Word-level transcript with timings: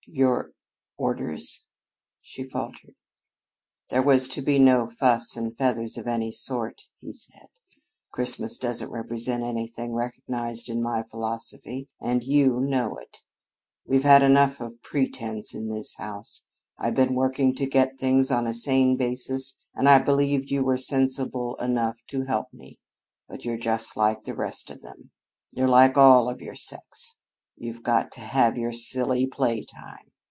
"Your 0.07 0.51
orders?" 0.97 1.67
she 2.21 2.43
faltered. 2.49 2.95
"There 3.91 4.01
was 4.01 4.27
to 4.29 4.41
be 4.41 4.57
no 4.59 4.87
fuss 4.89 5.37
and 5.37 5.55
feathers 5.57 5.95
of 5.97 6.05
any 6.07 6.31
sort," 6.33 6.81
he 6.99 7.13
said. 7.13 7.47
"Christmas 8.11 8.57
doesn't 8.57 8.89
represent 8.91 9.43
anything 9.45 9.93
recognized 9.93 10.67
in 10.69 10.81
my 10.83 11.03
philosophy, 11.03 11.87
and 12.01 12.23
you 12.25 12.59
know 12.59 12.97
it. 12.97 13.19
We've 13.85 14.03
had 14.03 14.21
enough 14.23 14.59
of 14.59 14.81
pretense 14.81 15.53
in 15.55 15.69
this 15.69 15.95
house. 15.95 16.43
I've 16.79 16.95
been 16.95 17.13
working 17.15 17.53
to 17.55 17.65
get 17.67 17.97
things 17.99 18.31
on 18.31 18.45
a 18.47 18.53
sane 18.55 18.97
basis 18.97 19.55
and 19.75 19.87
I 19.87 19.99
believed 19.99 20.49
you 20.51 20.61
were 20.63 20.77
sensible 20.77 21.55
enough 21.57 21.99
to 22.07 22.23
help 22.23 22.47
me. 22.51 22.79
But 23.29 23.45
you're 23.45 23.55
just 23.57 23.95
like 23.95 24.23
the 24.25 24.35
rest 24.35 24.69
of 24.71 24.81
them 24.81 25.11
you're 25.51 25.69
like 25.69 25.95
all 25.95 26.27
of 26.29 26.41
your 26.41 26.55
sex. 26.55 27.15
You've 27.57 27.83
got 27.83 28.11
to 28.13 28.21
have 28.21 28.57
your 28.57 28.71
silly 28.71 29.27
play 29.27 29.63
time. 29.63 30.07